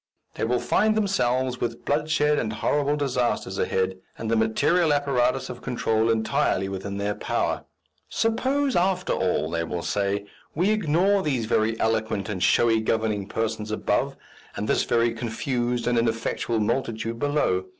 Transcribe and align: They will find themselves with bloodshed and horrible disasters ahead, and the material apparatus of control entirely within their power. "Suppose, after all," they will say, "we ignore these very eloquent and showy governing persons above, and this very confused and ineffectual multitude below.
They 0.33 0.45
will 0.45 0.57
find 0.59 0.97
themselves 0.97 1.61
with 1.61 1.85
bloodshed 1.85 2.39
and 2.39 2.51
horrible 2.53 2.95
disasters 2.95 3.59
ahead, 3.59 3.99
and 4.17 4.31
the 4.31 4.35
material 4.35 4.91
apparatus 4.91 5.47
of 5.47 5.61
control 5.61 6.09
entirely 6.09 6.67
within 6.67 6.97
their 6.97 7.13
power. 7.13 7.65
"Suppose, 8.09 8.75
after 8.75 9.13
all," 9.13 9.51
they 9.51 9.63
will 9.63 9.83
say, 9.83 10.25
"we 10.55 10.71
ignore 10.71 11.21
these 11.21 11.45
very 11.45 11.79
eloquent 11.79 12.29
and 12.29 12.41
showy 12.41 12.81
governing 12.81 13.27
persons 13.27 13.69
above, 13.69 14.17
and 14.55 14.67
this 14.67 14.85
very 14.85 15.13
confused 15.13 15.85
and 15.85 15.99
ineffectual 15.99 16.59
multitude 16.59 17.19
below. 17.19 17.65